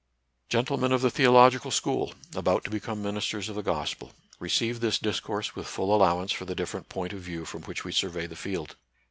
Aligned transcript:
Gentlemen 0.49 0.91
of 0.93 1.01
the 1.03 1.11
Theological 1.11 1.69
School, 1.69 2.15
about 2.33 2.63
to 2.63 2.71
become 2.71 3.03
ministers 3.03 3.49
of 3.49 3.55
the 3.55 3.61
gospel, 3.61 4.13
receive 4.39 4.79
this 4.79 4.97
discourse 4.97 5.53
with 5.55 5.67
full 5.67 5.95
allowance 5.95 6.31
for 6.31 6.45
the 6.45 6.55
different 6.55 6.89
point 6.89 7.13
of 7.13 7.19
view 7.21 7.45
from 7.45 7.61
which 7.65 7.85
we 7.85 7.91
survey 7.91 8.25
the 8.25 8.35
field. 8.35 8.77